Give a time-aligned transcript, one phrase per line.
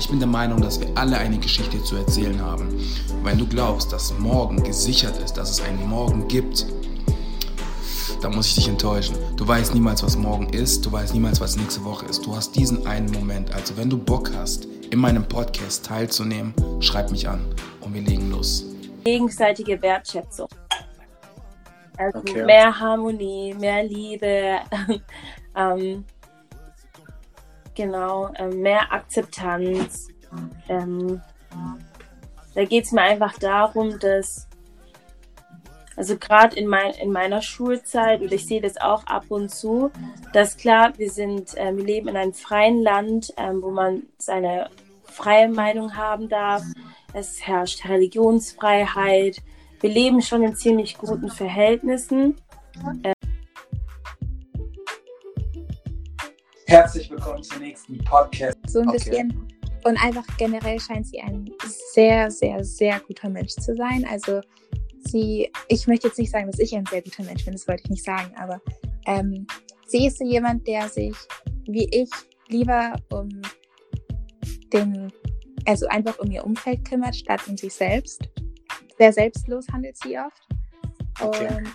[0.00, 2.68] Ich bin der Meinung, dass wir alle eine Geschichte zu erzählen haben.
[3.22, 6.64] Wenn du glaubst, dass morgen gesichert ist, dass es einen Morgen gibt,
[8.22, 9.14] dann muss ich dich enttäuschen.
[9.36, 12.24] Du weißt niemals, was morgen ist, du weißt niemals, was nächste Woche ist.
[12.24, 13.52] Du hast diesen einen Moment.
[13.52, 17.44] Also wenn du Bock hast, in meinem Podcast teilzunehmen, schreib mich an
[17.82, 18.64] und wir legen los.
[19.04, 20.48] Gegenseitige Wertschätzung.
[21.98, 22.46] Also okay.
[22.46, 24.60] mehr Harmonie, mehr Liebe,
[25.54, 26.06] ähm,
[27.80, 30.08] genau, äh, mehr Akzeptanz.
[30.68, 31.20] Ähm,
[32.54, 34.48] da geht es mir einfach darum, dass,
[35.96, 39.90] also gerade in, mein, in meiner Schulzeit, und ich sehe das auch ab und zu,
[40.34, 44.68] dass klar, wir sind, äh, wir leben in einem freien Land, äh, wo man seine
[45.04, 46.62] freie Meinung haben darf.
[47.14, 49.38] Es herrscht Religionsfreiheit.
[49.80, 52.36] Wir leben schon in ziemlich guten Verhältnissen.
[56.70, 58.56] Herzlich willkommen zum nächsten Podcast.
[58.68, 58.98] So ein okay.
[58.98, 59.48] bisschen.
[59.82, 61.50] Und einfach generell scheint sie ein
[61.92, 64.06] sehr, sehr, sehr guter Mensch zu sein.
[64.08, 64.40] Also
[65.00, 67.82] sie, ich möchte jetzt nicht sagen, dass ich ein sehr guter Mensch bin, das wollte
[67.82, 68.60] ich nicht sagen, aber
[69.06, 69.48] ähm,
[69.88, 71.16] sie ist so jemand, der sich
[71.66, 72.08] wie ich
[72.46, 73.28] lieber um
[74.72, 75.12] den,
[75.66, 78.22] also einfach um ihr Umfeld kümmert, statt um sich selbst.
[78.96, 80.46] Sehr selbstlos handelt sie oft.
[81.20, 81.48] Okay.
[81.48, 81.68] Und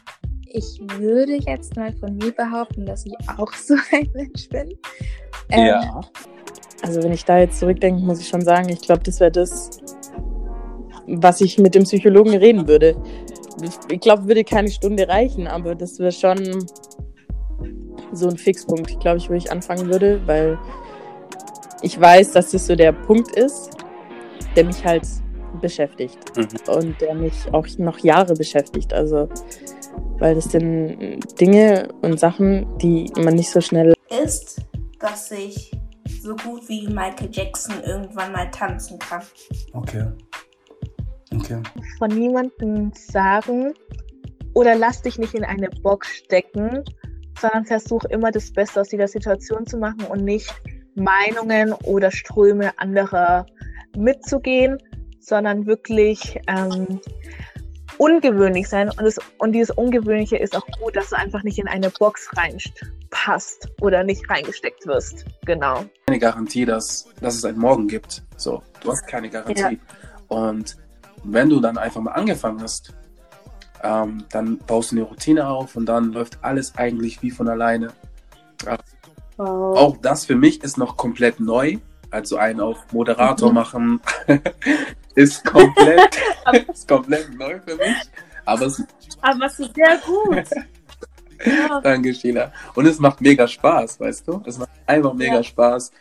[0.55, 4.73] ich würde jetzt mal von mir behaupten, dass ich auch so ein Mensch bin.
[5.49, 6.01] Ähm, ja.
[6.81, 9.79] Also wenn ich da jetzt zurückdenke, muss ich schon sagen, ich glaube, das wäre das,
[11.07, 12.95] was ich mit dem Psychologen reden würde.
[13.89, 16.67] Ich glaube, würde keine Stunde reichen, aber das wäre schon
[18.11, 20.57] so ein Fixpunkt, glaube ich, wo ich anfangen würde, weil
[21.81, 23.71] ich weiß, dass das so der Punkt ist,
[24.55, 25.03] der mich halt
[25.61, 26.73] beschäftigt mhm.
[26.73, 28.93] und der mich auch noch Jahre beschäftigt.
[28.93, 29.29] Also
[30.19, 34.61] weil das sind Dinge und Sachen, die man nicht so schnell ist,
[34.99, 35.71] dass ich
[36.21, 39.23] so gut wie Michael Jackson irgendwann mal tanzen kann.
[39.73, 40.07] Okay.
[41.33, 41.61] Okay.
[41.97, 43.73] Von niemandem sagen
[44.53, 46.83] oder lass dich nicht in eine Box stecken,
[47.39, 50.53] sondern versuch immer das Beste aus dieser Situation zu machen und nicht
[50.95, 53.45] Meinungen oder Ströme anderer
[53.97, 54.77] mitzugehen,
[55.19, 56.99] sondern wirklich ähm,
[57.97, 61.67] ungewöhnlich sein und, es, und dieses Ungewöhnliche ist auch gut, dass du einfach nicht in
[61.67, 65.25] eine Box reinpasst oder nicht reingesteckt wirst.
[65.45, 65.85] Genau.
[66.07, 68.23] Keine Garantie, dass, dass es einen Morgen gibt.
[68.37, 69.61] So, du hast keine Garantie.
[69.61, 69.71] Ja.
[70.27, 70.77] Und
[71.23, 72.93] wenn du dann einfach mal angefangen hast,
[73.83, 77.93] ähm, dann baust du eine Routine auf und dann läuft alles eigentlich wie von alleine.
[79.37, 79.77] Wow.
[79.77, 81.77] Auch das für mich ist noch komplett neu.
[82.15, 83.99] Also einen auf Moderator machen
[85.15, 86.17] ist komplett,
[86.73, 87.97] ist komplett neu für mich.
[88.45, 88.81] Aber es
[89.19, 90.45] aber ist sehr gut.
[91.45, 91.81] ja.
[91.83, 92.53] Danke, Sheila.
[92.73, 94.41] Und es macht mega Spaß, weißt du?
[94.45, 95.43] Es macht einfach mega ja.
[95.43, 95.91] Spaß.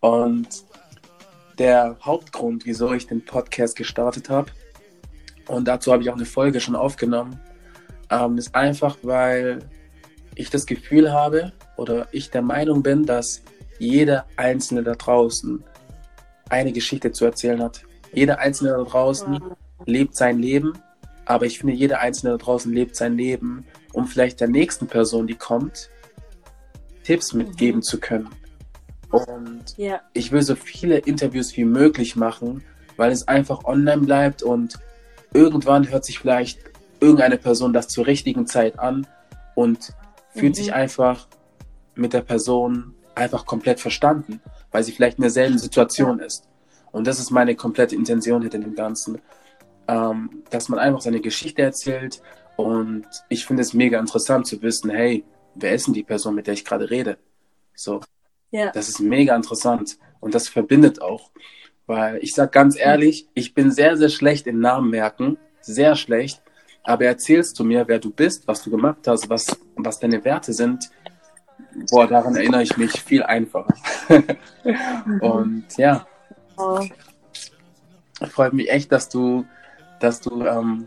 [0.00, 0.46] Und
[1.58, 4.50] der Hauptgrund, wieso ich den Podcast gestartet habe,
[5.48, 7.40] und dazu habe ich auch eine Folge schon aufgenommen,
[8.10, 9.60] ähm, ist einfach, weil
[10.34, 13.42] ich das Gefühl habe oder ich der Meinung bin, dass
[13.82, 15.62] jeder Einzelne da draußen
[16.48, 17.82] eine Geschichte zu erzählen hat.
[18.12, 19.56] Jeder Einzelne da draußen wow.
[19.86, 20.74] lebt sein Leben,
[21.24, 25.26] aber ich finde, jeder Einzelne da draußen lebt sein Leben, um vielleicht der nächsten Person,
[25.26, 25.90] die kommt,
[27.02, 27.42] Tipps mhm.
[27.42, 27.82] mitgeben mhm.
[27.82, 28.28] zu können.
[29.10, 30.00] Und ja.
[30.14, 32.62] ich will so viele Interviews wie möglich machen,
[32.96, 34.78] weil es einfach online bleibt und
[35.34, 36.60] irgendwann hört sich vielleicht
[37.00, 39.06] irgendeine Person das zur richtigen Zeit an
[39.56, 39.92] und
[40.34, 40.56] fühlt mhm.
[40.56, 41.26] sich einfach
[41.94, 44.40] mit der Person einfach komplett verstanden,
[44.70, 46.48] weil sie vielleicht in derselben Situation ist.
[46.92, 49.20] Und das ist meine komplette Intention hinter dem Ganzen,
[49.88, 52.22] ähm, dass man einfach seine Geschichte erzählt.
[52.56, 55.24] Und ich finde es mega interessant zu wissen, hey,
[55.54, 57.18] wer ist denn die Person, mit der ich gerade rede?
[57.74, 58.00] So,
[58.50, 58.70] ja.
[58.70, 61.30] das ist mega interessant und das verbindet auch,
[61.86, 66.42] weil ich sag ganz ehrlich, ich bin sehr sehr schlecht in Namen merken, sehr schlecht.
[66.84, 70.52] Aber erzählst du mir, wer du bist, was du gemacht hast, was was deine Werte
[70.52, 70.90] sind,
[71.90, 73.74] boah, daran erinnere ich mich viel einfacher.
[75.20, 76.06] und ja.
[76.56, 76.80] Oh.
[78.30, 79.44] Freut mich echt, dass du,
[80.00, 80.84] dass du ähm,